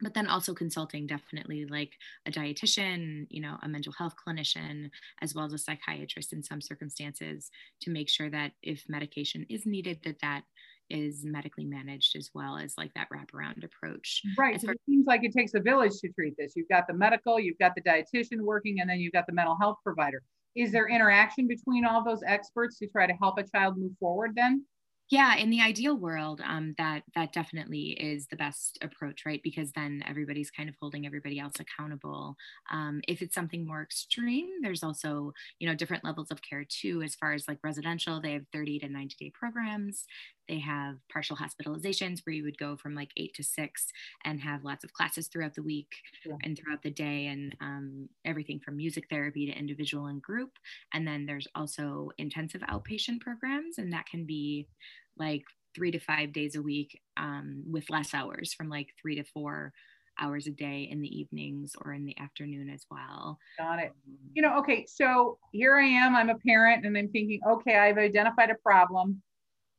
but 0.00 0.14
then 0.14 0.26
also 0.26 0.52
consulting 0.52 1.06
definitely 1.06 1.64
like 1.64 1.92
a 2.26 2.30
dietitian 2.30 3.26
you 3.30 3.40
know 3.40 3.56
a 3.62 3.68
mental 3.68 3.92
health 3.92 4.14
clinician 4.16 4.90
as 5.20 5.34
well 5.34 5.44
as 5.44 5.52
a 5.52 5.58
psychiatrist 5.58 6.32
in 6.32 6.42
some 6.42 6.60
circumstances 6.60 7.50
to 7.80 7.90
make 7.90 8.08
sure 8.08 8.28
that 8.28 8.52
if 8.62 8.84
medication 8.88 9.46
is 9.48 9.64
needed 9.64 9.98
that 10.04 10.16
that 10.20 10.42
is 10.90 11.24
medically 11.24 11.64
managed 11.64 12.16
as 12.16 12.30
well 12.34 12.58
as 12.58 12.74
like 12.76 12.92
that 12.94 13.08
wraparound 13.10 13.64
approach 13.64 14.22
right 14.36 14.60
so 14.60 14.70
it 14.70 14.80
seems 14.88 15.06
like 15.06 15.24
it 15.24 15.32
takes 15.32 15.54
a 15.54 15.60
village 15.60 15.92
to 16.00 16.08
treat 16.10 16.34
this 16.36 16.52
you've 16.56 16.68
got 16.68 16.86
the 16.86 16.94
medical 16.94 17.38
you've 17.38 17.58
got 17.58 17.72
the 17.74 17.82
dietitian 17.82 18.40
working 18.40 18.80
and 18.80 18.90
then 18.90 18.98
you've 18.98 19.12
got 19.12 19.26
the 19.26 19.32
mental 19.32 19.56
health 19.60 19.76
provider 19.84 20.22
is 20.54 20.72
there 20.72 20.88
interaction 20.88 21.46
between 21.46 21.84
all 21.84 22.04
those 22.04 22.22
experts 22.26 22.78
to 22.78 22.86
try 22.86 23.06
to 23.06 23.14
help 23.14 23.38
a 23.38 23.44
child 23.44 23.76
move 23.78 23.92
forward 23.98 24.32
then 24.34 24.64
yeah 25.12 25.36
in 25.36 25.50
the 25.50 25.60
ideal 25.60 25.94
world 25.94 26.40
um, 26.44 26.74
that 26.78 27.02
that 27.14 27.32
definitely 27.32 27.90
is 28.00 28.26
the 28.28 28.36
best 28.36 28.78
approach 28.82 29.24
right 29.26 29.42
because 29.44 29.70
then 29.72 30.02
everybody's 30.08 30.50
kind 30.50 30.70
of 30.70 30.74
holding 30.80 31.06
everybody 31.06 31.38
else 31.38 31.52
accountable 31.60 32.34
um, 32.72 33.00
if 33.06 33.20
it's 33.20 33.34
something 33.34 33.66
more 33.66 33.82
extreme 33.82 34.48
there's 34.62 34.82
also 34.82 35.32
you 35.58 35.68
know 35.68 35.74
different 35.74 36.02
levels 36.02 36.30
of 36.30 36.40
care 36.42 36.64
too 36.66 37.02
as 37.02 37.14
far 37.14 37.34
as 37.34 37.46
like 37.46 37.58
residential 37.62 38.20
they 38.20 38.32
have 38.32 38.46
30 38.52 38.80
to 38.80 38.88
90 38.88 39.14
day 39.20 39.30
programs 39.32 40.06
they 40.48 40.58
have 40.58 40.96
partial 41.10 41.36
hospitalizations 41.36 42.20
where 42.24 42.34
you 42.34 42.42
would 42.44 42.58
go 42.58 42.76
from 42.76 42.94
like 42.94 43.10
eight 43.16 43.34
to 43.34 43.42
six 43.42 43.86
and 44.24 44.40
have 44.40 44.64
lots 44.64 44.84
of 44.84 44.92
classes 44.92 45.28
throughout 45.28 45.54
the 45.54 45.62
week 45.62 45.92
yeah. 46.26 46.34
and 46.42 46.58
throughout 46.58 46.82
the 46.82 46.90
day, 46.90 47.26
and 47.26 47.56
um, 47.60 48.08
everything 48.24 48.60
from 48.60 48.76
music 48.76 49.04
therapy 49.08 49.46
to 49.46 49.58
individual 49.58 50.06
and 50.06 50.20
group. 50.20 50.50
And 50.92 51.06
then 51.06 51.26
there's 51.26 51.48
also 51.54 52.10
intensive 52.18 52.60
outpatient 52.62 53.20
programs, 53.20 53.78
and 53.78 53.92
that 53.92 54.06
can 54.06 54.24
be 54.24 54.68
like 55.24 55.44
three 55.74 55.90
to 55.90 55.98
five 55.98 56.32
days 56.32 56.56
a 56.56 56.62
week 56.62 57.00
um, 57.16 57.64
with 57.70 57.90
less 57.90 58.14
hours 58.14 58.52
from 58.52 58.68
like 58.68 58.88
three 59.00 59.16
to 59.16 59.24
four 59.24 59.72
hours 60.20 60.46
a 60.46 60.50
day 60.50 60.88
in 60.90 61.00
the 61.00 61.08
evenings 61.08 61.72
or 61.80 61.94
in 61.94 62.04
the 62.04 62.16
afternoon 62.18 62.68
as 62.68 62.84
well. 62.90 63.38
Got 63.58 63.78
it. 63.78 63.92
You 64.34 64.42
know, 64.42 64.58
okay, 64.58 64.84
so 64.86 65.38
here 65.52 65.76
I 65.76 65.86
am, 65.86 66.14
I'm 66.14 66.28
a 66.28 66.38
parent, 66.46 66.84
and 66.84 66.96
I'm 66.96 67.08
thinking, 67.08 67.40
okay, 67.48 67.78
I've 67.78 67.96
identified 67.96 68.50
a 68.50 68.56
problem 68.62 69.22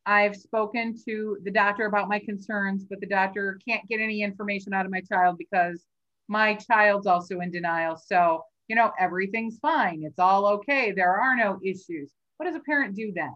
I've 0.05 0.35
spoken 0.35 0.95
to 1.05 1.37
the 1.43 1.51
doctor 1.51 1.85
about 1.85 2.09
my 2.09 2.19
concerns, 2.19 2.85
but 2.89 2.99
the 2.99 3.07
doctor 3.07 3.59
can't 3.67 3.87
get 3.87 4.01
any 4.01 4.21
information 4.21 4.73
out 4.73 4.85
of 4.85 4.91
my 4.91 5.01
child 5.01 5.37
because 5.37 5.85
my 6.27 6.55
child's 6.55 7.07
also 7.07 7.39
in 7.39 7.51
denial. 7.51 7.95
So, 7.95 8.43
you 8.67 8.75
know, 8.75 8.91
everything's 8.99 9.59
fine. 9.59 10.03
It's 10.03 10.19
all 10.19 10.45
okay. 10.47 10.91
There 10.91 11.15
are 11.15 11.35
no 11.35 11.59
issues. 11.63 12.11
What 12.37 12.47
does 12.47 12.55
a 12.55 12.61
parent 12.61 12.95
do 12.95 13.13
then? 13.15 13.33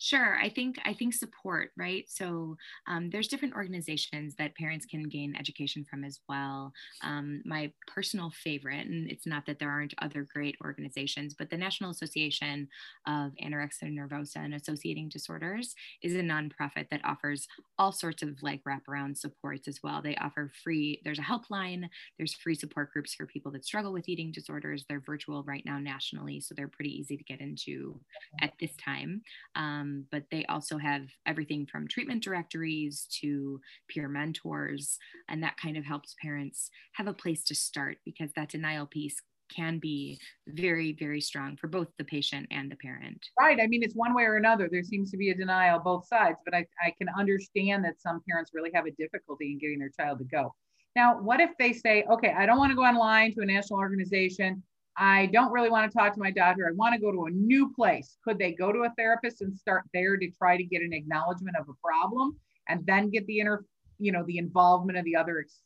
Sure, 0.00 0.38
I 0.40 0.48
think 0.48 0.76
I 0.84 0.92
think 0.94 1.12
support, 1.12 1.72
right? 1.76 2.04
So 2.08 2.56
um, 2.86 3.10
there's 3.10 3.26
different 3.26 3.54
organizations 3.54 4.36
that 4.36 4.54
parents 4.54 4.86
can 4.86 5.08
gain 5.08 5.34
education 5.36 5.84
from 5.84 6.04
as 6.04 6.20
well. 6.28 6.72
Um, 7.02 7.42
my 7.44 7.72
personal 7.88 8.30
favorite, 8.30 8.86
and 8.86 9.10
it's 9.10 9.26
not 9.26 9.44
that 9.46 9.58
there 9.58 9.70
aren't 9.70 9.94
other 10.00 10.22
great 10.32 10.54
organizations, 10.64 11.34
but 11.36 11.50
the 11.50 11.56
National 11.56 11.90
Association 11.90 12.68
of 13.08 13.32
Anorexia 13.42 13.92
Nervosa 13.92 14.36
and 14.36 14.54
Associating 14.54 15.08
Disorders 15.08 15.74
is 16.00 16.14
a 16.14 16.20
nonprofit 16.20 16.88
that 16.90 17.04
offers 17.04 17.48
all 17.76 17.90
sorts 17.90 18.22
of 18.22 18.40
like 18.40 18.62
wraparound 18.62 19.16
supports 19.18 19.66
as 19.66 19.80
well. 19.82 20.00
They 20.00 20.14
offer 20.16 20.52
free. 20.62 21.00
There's 21.02 21.18
a 21.18 21.22
helpline. 21.22 21.88
There's 22.18 22.34
free 22.34 22.54
support 22.54 22.92
groups 22.92 23.14
for 23.14 23.26
people 23.26 23.50
that 23.52 23.64
struggle 23.64 23.92
with 23.92 24.08
eating 24.08 24.30
disorders. 24.30 24.84
They're 24.88 25.00
virtual 25.00 25.42
right 25.42 25.64
now 25.64 25.80
nationally, 25.80 26.40
so 26.40 26.54
they're 26.54 26.68
pretty 26.68 26.96
easy 26.96 27.16
to 27.16 27.24
get 27.24 27.40
into 27.40 28.00
at 28.40 28.52
this 28.60 28.76
time. 28.76 29.22
Um, 29.56 29.87
um, 29.88 30.04
but 30.10 30.24
they 30.30 30.44
also 30.46 30.78
have 30.78 31.02
everything 31.26 31.66
from 31.66 31.88
treatment 31.88 32.22
directories 32.22 33.06
to 33.20 33.60
peer 33.88 34.08
mentors. 34.08 34.98
And 35.28 35.42
that 35.42 35.56
kind 35.56 35.76
of 35.76 35.84
helps 35.84 36.14
parents 36.22 36.70
have 36.92 37.06
a 37.06 37.12
place 37.12 37.44
to 37.44 37.54
start 37.54 37.98
because 38.04 38.30
that 38.36 38.50
denial 38.50 38.86
piece 38.86 39.20
can 39.54 39.78
be 39.78 40.20
very, 40.46 40.92
very 40.92 41.22
strong 41.22 41.56
for 41.56 41.68
both 41.68 41.88
the 41.96 42.04
patient 42.04 42.46
and 42.50 42.70
the 42.70 42.76
parent. 42.76 43.18
Right. 43.40 43.58
I 43.60 43.66
mean, 43.66 43.82
it's 43.82 43.94
one 43.94 44.14
way 44.14 44.24
or 44.24 44.36
another. 44.36 44.68
There 44.70 44.82
seems 44.82 45.10
to 45.10 45.16
be 45.16 45.30
a 45.30 45.34
denial 45.34 45.78
both 45.78 46.06
sides, 46.06 46.38
but 46.44 46.54
I, 46.54 46.66
I 46.84 46.92
can 46.98 47.08
understand 47.16 47.82
that 47.84 48.00
some 48.00 48.20
parents 48.28 48.50
really 48.52 48.70
have 48.74 48.84
a 48.84 48.90
difficulty 48.90 49.52
in 49.52 49.58
getting 49.58 49.78
their 49.78 49.88
child 49.88 50.18
to 50.18 50.24
go. 50.24 50.54
Now, 50.96 51.18
what 51.20 51.40
if 51.40 51.50
they 51.58 51.72
say, 51.72 52.04
okay, 52.10 52.34
I 52.36 52.44
don't 52.44 52.58
want 52.58 52.72
to 52.72 52.76
go 52.76 52.82
online 52.82 53.32
to 53.34 53.40
a 53.40 53.46
national 53.46 53.78
organization. 53.78 54.62
I 54.98 55.26
don't 55.26 55.52
really 55.52 55.70
want 55.70 55.90
to 55.90 55.96
talk 55.96 56.12
to 56.14 56.20
my 56.20 56.32
doctor. 56.32 56.66
I 56.66 56.72
want 56.72 56.92
to 56.94 57.00
go 57.00 57.12
to 57.12 57.26
a 57.26 57.30
new 57.30 57.72
place. 57.72 58.18
Could 58.24 58.38
they 58.38 58.52
go 58.52 58.72
to 58.72 58.80
a 58.80 58.92
therapist 58.98 59.42
and 59.42 59.56
start 59.56 59.84
there 59.94 60.16
to 60.16 60.30
try 60.30 60.56
to 60.56 60.64
get 60.64 60.82
an 60.82 60.92
acknowledgement 60.92 61.56
of 61.56 61.68
a 61.68 61.74
problem 61.86 62.36
and 62.68 62.84
then 62.84 63.08
get 63.08 63.24
the 63.26 63.38
inner, 63.38 63.64
you 64.00 64.10
know, 64.10 64.24
the 64.24 64.38
involvement 64.38 64.98
of 64.98 65.04
the 65.04 65.14
other 65.14 65.38
ex- 65.38 65.60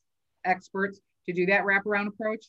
experts 0.45 1.01
to 1.27 1.33
do 1.33 1.47
that 1.47 1.63
wraparound 1.63 2.09
approach? 2.09 2.45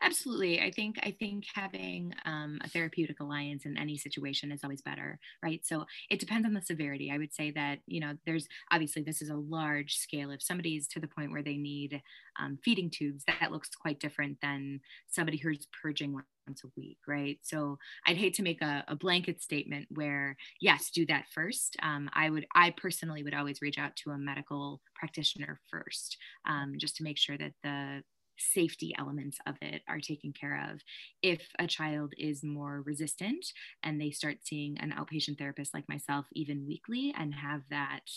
Absolutely. 0.00 0.60
I 0.60 0.70
think 0.70 0.98
I 1.02 1.12
think 1.12 1.44
having 1.54 2.12
um, 2.24 2.58
a 2.62 2.68
therapeutic 2.68 3.20
alliance 3.20 3.64
in 3.64 3.76
any 3.78 3.96
situation 3.96 4.50
is 4.50 4.60
always 4.64 4.82
better, 4.82 5.18
right? 5.42 5.64
So 5.64 5.86
it 6.10 6.18
depends 6.18 6.44
on 6.46 6.54
the 6.54 6.62
severity. 6.62 7.10
I 7.10 7.18
would 7.18 7.32
say 7.32 7.50
that 7.52 7.78
you 7.86 8.00
know 8.00 8.14
there's 8.26 8.48
obviously 8.70 9.02
this 9.02 9.22
is 9.22 9.30
a 9.30 9.36
large 9.36 9.94
scale. 9.96 10.30
If 10.30 10.42
somebody's 10.42 10.88
to 10.88 11.00
the 11.00 11.06
point 11.08 11.30
where 11.30 11.42
they 11.42 11.56
need 11.56 12.02
um, 12.40 12.58
feeding 12.64 12.90
tubes, 12.90 13.24
that 13.26 13.52
looks 13.52 13.70
quite 13.70 14.00
different 14.00 14.38
than 14.42 14.80
somebody 15.08 15.36
who's 15.38 15.66
purging 15.82 16.12
once 16.48 16.62
a 16.64 16.68
week, 16.76 16.98
right? 17.06 17.38
So 17.42 17.78
I'd 18.06 18.16
hate 18.16 18.34
to 18.34 18.42
make 18.42 18.60
a, 18.62 18.84
a 18.88 18.96
blanket 18.96 19.40
statement 19.40 19.86
where 19.90 20.36
yes, 20.60 20.90
do 20.90 21.06
that 21.06 21.26
first. 21.32 21.76
Um, 21.82 22.10
I 22.12 22.30
would 22.30 22.46
I 22.54 22.70
personally 22.70 23.22
would 23.22 23.34
always 23.34 23.62
reach 23.62 23.78
out 23.78 23.94
to 24.04 24.10
a 24.10 24.18
medical 24.18 24.80
practitioner 24.96 25.60
first, 25.70 26.16
um, 26.48 26.74
just 26.78 26.96
to 26.96 27.04
make 27.04 27.18
sure 27.18 27.38
that 27.38 27.52
the 27.62 28.02
safety 28.38 28.94
elements 28.98 29.38
of 29.46 29.56
it 29.60 29.82
are 29.88 30.00
taken 30.00 30.32
care 30.32 30.68
of. 30.70 30.80
If 31.22 31.42
a 31.58 31.66
child 31.66 32.14
is 32.18 32.42
more 32.42 32.82
resistant 32.84 33.46
and 33.82 34.00
they 34.00 34.10
start 34.10 34.38
seeing 34.42 34.78
an 34.78 34.92
outpatient 34.92 35.38
therapist 35.38 35.74
like 35.74 35.88
myself 35.88 36.26
even 36.32 36.66
weekly 36.66 37.14
and 37.16 37.34
have 37.34 37.62
that 37.70 38.08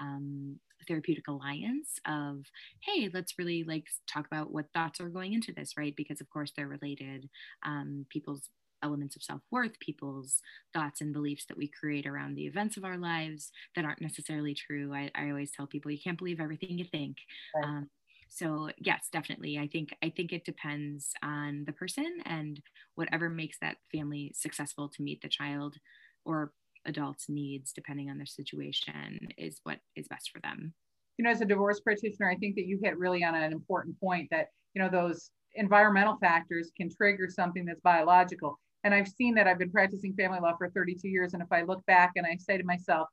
um, 0.00 0.58
therapeutic 0.86 1.26
alliance 1.28 1.98
of 2.06 2.44
hey 2.80 3.10
let's 3.12 3.34
really 3.38 3.64
like 3.64 3.84
talk 4.06 4.26
about 4.26 4.52
what 4.52 4.66
thoughts 4.72 5.00
are 5.00 5.08
going 5.08 5.32
into 5.32 5.52
this 5.52 5.74
right 5.76 5.94
because 5.96 6.20
of 6.20 6.30
course 6.30 6.52
they're 6.56 6.68
related 6.68 7.28
um, 7.64 8.06
people's 8.08 8.48
elements 8.82 9.16
of 9.16 9.22
self-worth 9.22 9.78
people's 9.80 10.40
thoughts 10.72 11.00
and 11.00 11.12
beliefs 11.12 11.44
that 11.46 11.58
we 11.58 11.68
create 11.68 12.06
around 12.06 12.36
the 12.36 12.46
events 12.46 12.76
of 12.76 12.84
our 12.84 12.96
lives 12.96 13.50
that 13.74 13.84
aren't 13.84 14.00
necessarily 14.00 14.54
true 14.54 14.94
i, 14.94 15.10
I 15.16 15.30
always 15.30 15.50
tell 15.50 15.66
people 15.66 15.90
you 15.90 15.98
can't 16.02 16.16
believe 16.16 16.40
everything 16.40 16.78
you 16.78 16.84
think 16.84 17.16
right. 17.56 17.64
um, 17.64 17.90
so 18.28 18.70
yes 18.78 19.08
definitely. 19.12 19.58
I 19.58 19.68
think 19.68 19.94
i 20.02 20.10
think 20.14 20.32
it 20.32 20.44
depends 20.44 21.12
on 21.22 21.64
the 21.66 21.72
person 21.72 22.18
and 22.24 22.60
whatever 22.94 23.28
makes 23.28 23.58
that 23.60 23.76
family 23.92 24.32
successful 24.34 24.88
to 24.90 25.02
meet 25.02 25.22
the 25.22 25.28
child 25.28 25.76
or 26.24 26.52
adults 26.84 27.26
needs 27.28 27.72
depending 27.72 28.10
on 28.10 28.16
their 28.16 28.26
situation 28.26 29.28
is 29.36 29.60
what 29.64 29.78
is 29.96 30.08
best 30.08 30.30
for 30.30 30.40
them. 30.40 30.72
You 31.18 31.24
know 31.24 31.30
as 31.30 31.40
a 31.40 31.44
divorce 31.44 31.80
practitioner 31.80 32.30
i 32.30 32.36
think 32.36 32.54
that 32.56 32.66
you 32.66 32.78
hit 32.82 32.98
really 32.98 33.24
on 33.24 33.34
an 33.34 33.52
important 33.52 33.98
point 34.00 34.28
that 34.30 34.48
you 34.74 34.82
know 34.82 34.88
those 34.88 35.30
environmental 35.54 36.16
factors 36.20 36.70
can 36.76 36.88
trigger 36.94 37.28
something 37.28 37.64
that's 37.64 37.80
biological. 37.80 38.58
And 38.84 38.94
i've 38.94 39.08
seen 39.08 39.34
that. 39.34 39.46
I've 39.46 39.58
been 39.58 39.72
practicing 39.72 40.14
family 40.14 40.38
law 40.40 40.56
for 40.56 40.70
32 40.70 41.08
years 41.08 41.34
and 41.34 41.42
if 41.42 41.50
i 41.50 41.62
look 41.62 41.84
back 41.86 42.12
and 42.16 42.26
i 42.26 42.36
say 42.36 42.58
to 42.58 42.64
myself 42.64 43.08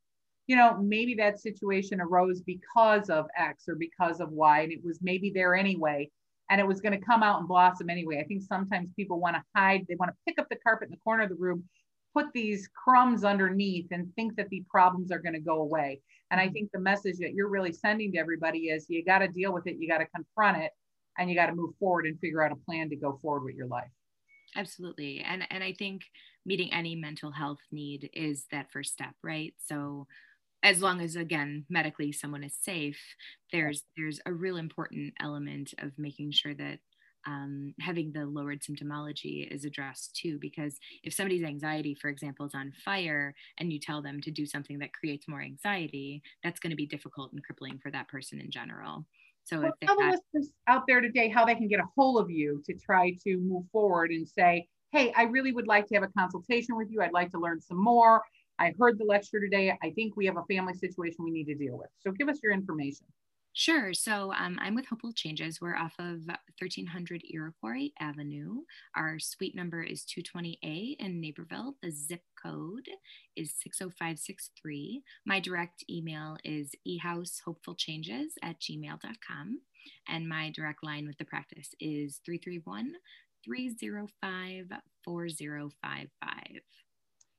you 0.47 0.55
know, 0.55 0.77
maybe 0.81 1.15
that 1.15 1.39
situation 1.39 1.99
arose 1.99 2.41
because 2.41 3.09
of 3.09 3.25
X 3.37 3.67
or 3.67 3.75
because 3.75 4.19
of 4.19 4.31
Y, 4.31 4.61
and 4.61 4.71
it 4.71 4.83
was 4.83 4.99
maybe 5.01 5.31
there 5.31 5.55
anyway, 5.55 6.09
and 6.49 6.61
it 6.61 6.67
was 6.67 6.81
going 6.81 6.97
to 6.97 7.05
come 7.05 7.23
out 7.23 7.39
and 7.39 7.47
blossom 7.47 7.89
anyway. 7.89 8.19
I 8.19 8.23
think 8.23 8.43
sometimes 8.43 8.89
people 8.95 9.19
want 9.19 9.35
to 9.35 9.43
hide, 9.55 9.85
they 9.87 9.95
want 9.95 10.11
to 10.11 10.17
pick 10.27 10.39
up 10.39 10.47
the 10.49 10.57
carpet 10.57 10.87
in 10.87 10.91
the 10.91 10.97
corner 10.97 11.23
of 11.23 11.29
the 11.29 11.35
room, 11.35 11.63
put 12.13 12.27
these 12.33 12.69
crumbs 12.83 13.23
underneath, 13.23 13.87
and 13.91 14.13
think 14.15 14.35
that 14.35 14.49
the 14.49 14.63
problems 14.69 15.11
are 15.11 15.19
going 15.19 15.33
to 15.33 15.39
go 15.39 15.61
away. 15.61 16.01
And 16.29 16.39
I 16.39 16.45
mm-hmm. 16.45 16.53
think 16.53 16.71
the 16.71 16.79
message 16.79 17.17
that 17.19 17.33
you're 17.33 17.49
really 17.49 17.71
sending 17.71 18.11
to 18.11 18.19
everybody 18.19 18.69
is 18.69 18.85
you 18.89 19.03
got 19.03 19.19
to 19.19 19.27
deal 19.27 19.53
with 19.53 19.65
it, 19.67 19.77
you 19.79 19.87
got 19.87 19.99
to 19.99 20.07
confront 20.07 20.57
it, 20.57 20.71
and 21.17 21.29
you 21.29 21.35
got 21.35 21.47
to 21.47 21.55
move 21.55 21.73
forward 21.79 22.05
and 22.05 22.19
figure 22.19 22.43
out 22.43 22.51
a 22.51 22.55
plan 22.55 22.89
to 22.89 22.95
go 22.95 23.17
forward 23.21 23.43
with 23.43 23.55
your 23.55 23.67
life 23.67 23.89
absolutely 24.55 25.19
and 25.19 25.45
and 25.49 25.63
i 25.63 25.73
think 25.73 26.03
meeting 26.45 26.71
any 26.73 26.95
mental 26.95 27.31
health 27.31 27.59
need 27.71 28.09
is 28.13 28.45
that 28.51 28.71
first 28.71 28.93
step 28.93 29.13
right 29.23 29.53
so 29.65 30.07
as 30.65 30.81
long 30.81 30.99
as 30.99 31.15
again 31.15 31.63
medically 31.69 32.11
someone 32.11 32.43
is 32.43 32.57
safe 32.59 32.99
there's 33.53 33.83
there's 33.95 34.19
a 34.25 34.33
real 34.33 34.57
important 34.57 35.13
element 35.21 35.73
of 35.79 35.91
making 35.97 36.31
sure 36.31 36.55
that 36.55 36.79
um, 37.27 37.73
having 37.79 38.11
the 38.11 38.25
lowered 38.25 38.61
symptomology 38.61 39.51
is 39.51 39.65
addressed 39.65 40.15
too 40.15 40.37
because 40.39 40.77
if 41.03 41.13
somebody's 41.13 41.43
anxiety 41.43 41.95
for 41.99 42.09
example 42.09 42.45
is 42.45 42.53
on 42.53 42.71
fire 42.83 43.33
and 43.59 43.71
you 43.71 43.79
tell 43.79 44.01
them 44.01 44.21
to 44.21 44.31
do 44.31 44.45
something 44.45 44.77
that 44.79 44.93
creates 44.93 45.27
more 45.27 45.41
anxiety 45.41 46.21
that's 46.43 46.59
going 46.59 46.71
to 46.71 46.75
be 46.75 46.85
difficult 46.85 47.31
and 47.31 47.43
crippling 47.43 47.79
for 47.81 47.89
that 47.89 48.07
person 48.09 48.39
in 48.39 48.51
general. 48.51 49.07
So 49.43 49.61
well, 49.61 49.71
if 49.81 49.87
tell 49.87 49.97
the 49.97 50.19
listeners 50.33 50.53
out 50.67 50.83
there 50.87 51.01
today 51.01 51.29
how 51.29 51.45
they 51.45 51.55
can 51.55 51.67
get 51.67 51.79
a 51.79 51.87
hold 51.95 52.21
of 52.21 52.29
you 52.29 52.61
to 52.67 52.73
try 52.73 53.15
to 53.23 53.37
move 53.37 53.65
forward 53.71 54.11
and 54.11 54.27
say 54.27 54.67
hey 54.91 55.11
i 55.17 55.23
really 55.23 55.51
would 55.51 55.67
like 55.67 55.87
to 55.87 55.95
have 55.95 56.03
a 56.03 56.19
consultation 56.19 56.77
with 56.77 56.91
you. 56.91 57.01
I'd 57.01 57.11
like 57.11 57.31
to 57.31 57.39
learn 57.39 57.59
some 57.59 57.83
more 57.83 58.21
I 58.59 58.73
heard 58.79 58.97
the 58.97 59.05
lecture 59.05 59.39
today. 59.39 59.77
I 59.83 59.89
think 59.91 60.15
we 60.15 60.25
have 60.25 60.37
a 60.37 60.45
family 60.45 60.73
situation 60.73 61.23
we 61.23 61.31
need 61.31 61.45
to 61.45 61.55
deal 61.55 61.77
with. 61.77 61.89
So 61.99 62.11
give 62.11 62.29
us 62.29 62.39
your 62.41 62.53
information. 62.53 63.05
Sure. 63.57 63.93
So 63.93 64.33
um, 64.33 64.59
I'm 64.61 64.75
with 64.75 64.85
Hopeful 64.85 65.13
Changes. 65.13 65.61
We're 65.61 65.77
off 65.77 65.93
of 65.97 66.27
1300 66.59 67.23
Iroquois 67.33 67.87
Avenue. 68.01 68.63
Our 68.97 69.17
suite 69.17 69.55
number 69.55 69.81
is 69.81 70.03
220A 70.03 70.97
in 70.99 71.21
Naperville. 71.21 71.77
The 71.81 71.89
zip 71.89 72.23
code 72.43 72.89
is 73.37 73.53
60563. 73.63 75.03
My 75.25 75.39
direct 75.39 75.85
email 75.89 76.35
is 76.43 76.71
ehousehopefulchanges 76.85 78.31
at 78.43 78.59
gmail.com. 78.59 79.61
And 80.09 80.27
my 80.27 80.51
direct 80.53 80.83
line 80.83 81.07
with 81.07 81.17
the 81.17 81.23
practice 81.23 81.69
is 81.79 82.19
331 82.25 82.91
305 83.45 84.65
4055. 85.05 86.61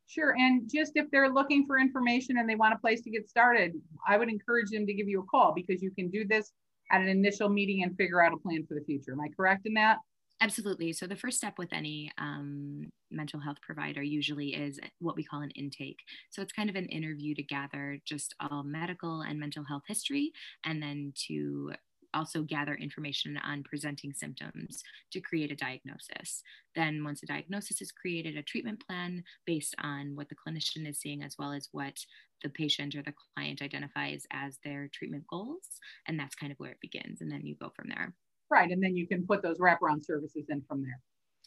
Sure. 0.09 0.35
And 0.39 0.71
just 0.73 0.93
if 0.95 1.11
they're 1.11 1.29
looking 1.29 1.67
for 1.67 1.79
information 1.79 2.39
and 2.39 2.49
they 2.49 2.55
want 2.55 2.75
a 2.75 2.79
place 2.79 3.01
to 3.03 3.11
get 3.11 3.29
started, 3.29 3.73
I 4.07 4.17
would 4.17 4.29
encourage 4.29 4.71
them 4.71 4.87
to 4.87 4.95
give 4.95 5.09
you 5.09 5.21
a 5.21 5.25
call 5.25 5.53
because 5.53 5.83
you 5.83 5.91
can 5.91 6.11
do 6.11 6.27
this 6.27 6.53
at 6.93 7.01
an 7.01 7.09
initial 7.09 7.49
meeting 7.49 7.83
and 7.83 7.97
figure 7.97 8.23
out 8.23 8.33
a 8.33 8.37
plan 8.37 8.65
for 8.69 8.75
the 8.75 8.85
future. 8.85 9.13
Am 9.13 9.21
I 9.21 9.29
correct 9.37 9.67
in 9.67 9.75
that? 9.75 9.99
Absolutely. 10.41 10.93
So 10.93 11.07
the 11.07 11.17
first 11.17 11.39
step 11.39 11.55
with 11.59 11.73
any 11.73 12.11
um, 12.19 12.91
mental 13.11 13.41
health 13.41 13.57
provider 13.63 14.03
usually 14.03 14.55
is 14.55 14.79
what 15.01 15.17
we 15.17 15.25
call 15.25 15.41
an 15.41 15.51
intake. 15.53 16.01
So 16.31 16.43
it's 16.43 16.53
kind 16.53 16.69
of 16.69 16.77
an 16.77 16.87
interview 16.87 17.35
to 17.35 17.43
gather 17.43 17.99
just 18.05 18.35
all 18.39 18.63
medical 18.63 19.23
and 19.23 19.41
mental 19.41 19.65
health 19.65 19.85
history, 19.89 20.33
and 20.65 20.83
then 20.83 21.15
to 21.27 21.73
also 22.15 22.43
gather 22.43 22.75
information 22.75 23.39
on 23.45 23.63
presenting 23.63 24.13
symptoms 24.13 24.83
to 25.13 25.21
create 25.21 25.53
a 25.53 25.57
diagnosis. 25.57 26.43
Then, 26.75 27.05
once 27.05 27.23
a 27.23 27.27
diagnosis 27.27 27.81
is 27.81 27.93
created, 27.93 28.37
a 28.37 28.43
treatment 28.43 28.83
plan 28.87 29.25
based 29.47 29.75
on 29.83 30.15
what 30.15 30.29
the 30.29 30.37
clinician 30.37 30.89
is 30.89 30.99
seeing, 31.01 31.23
as 31.23 31.37
well 31.39 31.53
as 31.53 31.69
what 31.73 31.97
the 32.43 32.51
patient 32.51 32.95
or 32.95 33.03
the 33.03 33.15
client 33.35 33.63
identifies 33.63 34.27
as 34.31 34.59
their 34.63 34.89
treatment 34.93 35.25
goals. 35.29 35.69
And 36.07 36.19
that's 36.19 36.35
kind 36.35 36.53
of 36.53 36.59
where 36.59 36.73
it 36.73 36.81
begins. 36.81 37.21
And 37.21 37.31
then 37.31 37.47
you 37.47 37.55
go 37.55 37.73
from 37.75 37.89
there. 37.89 38.15
Right. 38.51 38.71
And 38.71 38.83
then 38.83 38.97
you 38.97 39.09
can 39.09 39.27
put 39.27 39.43
those 39.43 39.59
wraparound 39.59 40.05
services 40.05 40.47
in 40.49 40.63
from 40.69 40.83
there. 40.83 41.01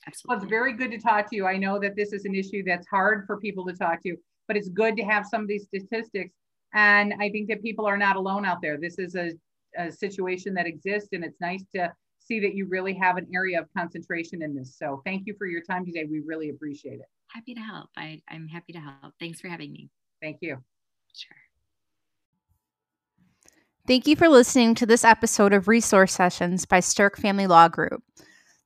Absolutely. 0.07 0.35
Well, 0.35 0.43
it's 0.43 0.49
very 0.49 0.73
good 0.73 0.91
to 0.91 0.97
talk 0.97 1.29
to 1.29 1.35
you. 1.35 1.45
I 1.45 1.57
know 1.57 1.79
that 1.79 1.95
this 1.95 2.13
is 2.13 2.25
an 2.25 2.33
issue 2.35 2.63
that's 2.65 2.87
hard 2.87 3.25
for 3.27 3.37
people 3.37 3.65
to 3.65 3.73
talk 3.73 4.01
to. 4.03 4.17
but 4.49 4.57
it's 4.57 4.67
good 4.67 4.97
to 4.97 5.03
have 5.03 5.25
some 5.27 5.43
of 5.43 5.47
these 5.47 5.65
statistics. 5.65 6.33
And 6.73 7.13
I 7.21 7.29
think 7.29 7.47
that 7.49 7.61
people 7.61 7.85
are 7.85 7.97
not 7.97 8.15
alone 8.15 8.45
out 8.45 8.61
there. 8.61 8.77
This 8.77 8.97
is 8.99 9.15
a, 9.15 9.31
a 9.77 9.91
situation 9.91 10.53
that 10.55 10.67
exists, 10.67 11.09
and 11.11 11.23
it's 11.23 11.39
nice 11.41 11.63
to 11.75 11.91
see 12.19 12.39
that 12.39 12.53
you 12.53 12.67
really 12.67 12.93
have 12.93 13.17
an 13.17 13.27
area 13.33 13.59
of 13.59 13.67
concentration 13.75 14.41
in 14.41 14.55
this. 14.55 14.77
So 14.77 15.01
thank 15.05 15.23
you 15.25 15.33
for 15.37 15.47
your 15.47 15.61
time 15.61 15.85
today. 15.85 16.05
We 16.09 16.21
really 16.25 16.49
appreciate 16.49 16.99
it. 16.99 17.05
Happy 17.27 17.53
to 17.53 17.61
help. 17.61 17.89
I, 17.97 18.21
I'm 18.29 18.47
happy 18.47 18.73
to 18.73 18.79
help. 18.79 19.13
Thanks 19.19 19.39
for 19.41 19.47
having 19.47 19.71
me. 19.71 19.89
Thank 20.21 20.37
you. 20.41 20.57
Sure. 21.13 21.37
Thank 23.87 24.05
you 24.05 24.15
for 24.15 24.29
listening 24.29 24.75
to 24.75 24.85
this 24.85 25.03
episode 25.03 25.53
of 25.53 25.67
Resource 25.67 26.13
Sessions 26.13 26.65
by 26.65 26.79
Stirk 26.79 27.17
Family 27.17 27.47
Law 27.47 27.67
Group. 27.67 28.03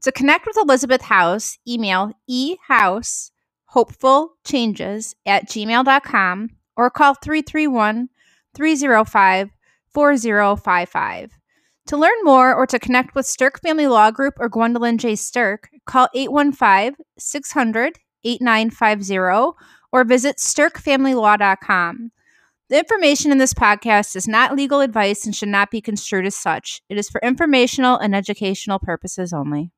To 0.02 0.12
connect 0.12 0.46
with 0.46 0.58
Elizabeth 0.58 1.04
House, 1.04 1.58
email 1.66 2.12
ehouse 2.30 3.32
hopeful 3.74 4.34
changes 4.46 5.16
at 5.26 5.48
gmail.com 5.48 6.50
or 6.78 6.90
call 6.92 7.16
331 7.16 8.10
305 8.54 9.50
4055. 9.94 11.32
To 11.88 11.98
learn 11.98 12.16
more 12.24 12.54
or 12.54 12.66
to 12.68 12.80
connect 12.80 13.14
with 13.14 13.26
Stirk 13.26 13.60
Family 13.62 13.88
Law 13.88 14.10
Group 14.10 14.36
or 14.40 14.48
Gwendolyn 14.48 14.98
J. 14.98 15.16
Stirk, 15.16 15.70
call 15.86 16.08
815 16.14 16.96
600 17.20 18.00
8950 18.24 19.58
or 19.92 20.04
visit 20.06 20.38
stirkfamilylaw.com. 20.38 22.12
The 22.70 22.80
information 22.80 23.32
in 23.32 23.38
this 23.38 23.54
podcast 23.54 24.16
is 24.16 24.28
not 24.28 24.56
legal 24.56 24.80
advice 24.80 25.26
and 25.26 25.36
should 25.36 25.50
not 25.50 25.70
be 25.70 25.82
construed 25.82 26.26
as 26.26 26.36
such. 26.36 26.82
It 26.90 26.98
is 26.98 27.10
for 27.10 27.22
informational 27.22 27.98
and 27.98 28.16
educational 28.16 28.80
purposes 28.80 29.34
only. 29.34 29.72